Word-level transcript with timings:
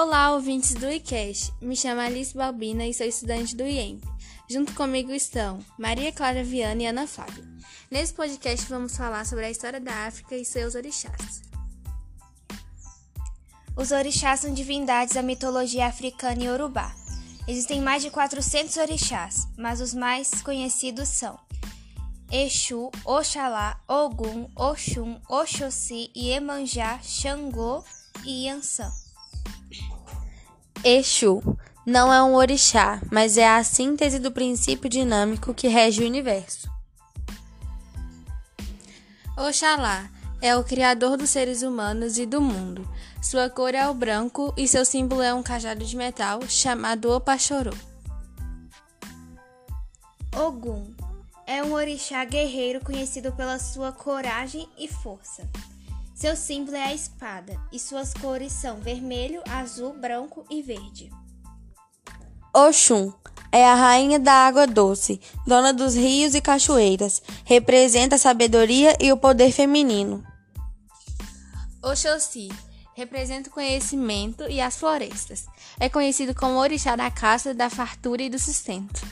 Olá, 0.00 0.30
ouvintes 0.30 0.74
do 0.74 0.88
iCast. 0.88 1.52
Me 1.60 1.74
chamo 1.74 2.00
Alice 2.00 2.32
Balbina 2.32 2.86
e 2.86 2.94
sou 2.94 3.04
estudante 3.04 3.56
do 3.56 3.64
IEMP. 3.64 4.00
Junto 4.48 4.72
comigo 4.74 5.10
estão 5.10 5.58
Maria 5.76 6.12
Clara 6.12 6.44
Viana 6.44 6.84
e 6.84 6.86
Ana 6.86 7.04
Flávia. 7.04 7.44
Nesse 7.90 8.14
podcast 8.14 8.64
vamos 8.68 8.96
falar 8.96 9.26
sobre 9.26 9.46
a 9.46 9.50
história 9.50 9.80
da 9.80 10.06
África 10.06 10.36
e 10.36 10.44
seus 10.44 10.76
orixás. 10.76 11.42
Os 13.76 13.90
orixás 13.90 14.38
são 14.38 14.54
divindades 14.54 15.14
da 15.14 15.20
mitologia 15.20 15.88
africana 15.88 16.44
e 16.44 16.48
urubá. 16.48 16.94
Existem 17.48 17.80
mais 17.80 18.00
de 18.00 18.10
400 18.10 18.76
orixás, 18.76 19.48
mas 19.58 19.80
os 19.80 19.92
mais 19.92 20.30
conhecidos 20.42 21.08
são 21.08 21.36
Exu, 22.30 22.88
Oxalá, 23.04 23.80
Ogum, 23.88 24.48
Oxum, 24.54 25.20
Oxóssi, 25.28 26.12
Iemanjá, 26.14 27.00
Xangô 27.02 27.82
e 28.24 28.46
Yansan. 28.46 28.92
Exu 30.84 31.42
não 31.84 32.12
é 32.12 32.22
um 32.22 32.34
orixá, 32.34 33.00
mas 33.10 33.38
é 33.38 33.48
a 33.48 33.64
síntese 33.64 34.18
do 34.18 34.30
princípio 34.30 34.90
dinâmico 34.90 35.54
que 35.54 35.68
rege 35.68 36.02
o 36.02 36.06
universo. 36.06 36.70
Oxalá 39.36 40.10
é 40.42 40.54
o 40.56 40.62
criador 40.62 41.16
dos 41.16 41.30
seres 41.30 41.62
humanos 41.62 42.18
e 42.18 42.26
do 42.26 42.40
mundo. 42.40 42.88
Sua 43.22 43.48
cor 43.48 43.74
é 43.74 43.88
o 43.88 43.94
branco 43.94 44.52
e 44.56 44.68
seu 44.68 44.84
símbolo 44.84 45.22
é 45.22 45.32
um 45.32 45.42
cajado 45.42 45.84
de 45.84 45.96
metal 45.96 46.40
chamado 46.48 47.10
Opachorô. 47.10 47.72
Ogum 50.36 50.94
é 51.46 51.62
um 51.64 51.72
orixá 51.72 52.24
guerreiro 52.24 52.84
conhecido 52.84 53.32
pela 53.32 53.58
sua 53.58 53.90
coragem 53.90 54.68
e 54.78 54.86
força. 54.86 55.48
Seu 56.18 56.34
símbolo 56.34 56.76
é 56.76 56.82
a 56.82 56.92
espada 56.92 57.56
e 57.70 57.78
suas 57.78 58.12
cores 58.12 58.52
são 58.52 58.80
vermelho, 58.80 59.40
azul, 59.48 59.92
branco 59.92 60.44
e 60.50 60.60
verde. 60.60 61.12
Oxum 62.52 63.12
é 63.52 63.64
a 63.64 63.76
rainha 63.76 64.18
da 64.18 64.32
água 64.32 64.66
doce, 64.66 65.20
dona 65.46 65.72
dos 65.72 65.94
rios 65.94 66.34
e 66.34 66.40
cachoeiras, 66.40 67.22
representa 67.44 68.16
a 68.16 68.18
sabedoria 68.18 68.96
e 69.00 69.12
o 69.12 69.16
poder 69.16 69.52
feminino. 69.52 70.24
Oxóssi 71.80 72.48
representa 72.96 73.48
o 73.48 73.52
conhecimento 73.52 74.42
e 74.50 74.60
as 74.60 74.76
florestas. 74.76 75.46
É 75.78 75.88
conhecido 75.88 76.34
como 76.34 76.58
orixá 76.58 76.96
da 76.96 77.12
caça, 77.12 77.54
da 77.54 77.70
fartura 77.70 78.24
e 78.24 78.28
do 78.28 78.40
sustento. 78.40 79.06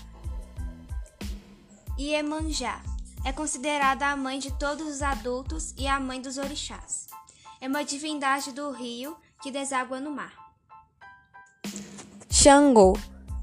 Iemanjá 1.97 2.83
é 3.25 3.33
considerada 3.33 4.07
a 4.07 4.17
mãe 4.17 4.39
de 4.39 4.53
todos 4.53 4.87
os 4.87 5.03
adultos 5.03 5.75
e 5.77 5.87
a 5.87 5.99
mãe 5.99 6.21
dos 6.21 6.39
orixás. 6.39 7.07
É 7.61 7.67
uma 7.67 7.85
divindade 7.85 8.53
do 8.53 8.71
rio 8.71 9.17
que 9.43 9.51
deságua 9.51 10.01
no 10.01 10.11
mar. 10.11 10.33
Xangô, 12.31 12.97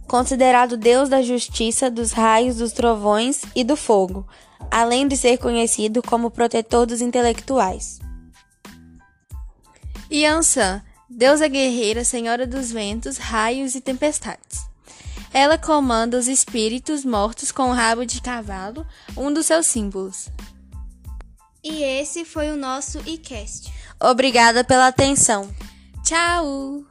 considerado 0.07 0.77
deus 0.77 1.09
da 1.09 1.21
justiça, 1.21 1.89
dos 1.89 2.11
raios, 2.11 2.57
dos 2.57 2.71
trovões 2.71 3.43
e 3.55 3.63
do 3.63 3.75
fogo, 3.75 4.27
além 4.71 5.07
de 5.07 5.17
ser 5.17 5.37
conhecido 5.37 6.01
como 6.01 6.31
protetor 6.31 6.85
dos 6.85 7.01
intelectuais. 7.01 7.99
Yansan, 10.11 10.83
deusa 11.09 11.47
guerreira, 11.47 12.03
senhora 12.03 12.45
dos 12.45 12.71
ventos, 12.71 13.17
raios 13.17 13.75
e 13.75 13.81
tempestades. 13.81 14.72
Ela 15.33 15.57
comanda 15.57 16.17
os 16.17 16.27
espíritos 16.27 17.03
mortos 17.03 17.51
com 17.51 17.71
o 17.71 17.73
rabo 17.73 18.05
de 18.05 18.21
cavalo, 18.21 18.85
um 19.17 19.33
dos 19.33 19.47
seus 19.47 19.65
símbolos. 19.65 20.29
E 21.63 21.81
esse 21.81 22.23
foi 22.23 22.51
o 22.51 22.55
nosso 22.55 22.99
iCast. 22.99 23.73
Obrigada 23.99 24.63
pela 24.63 24.87
atenção. 24.87 25.49
Tchau! 26.03 26.85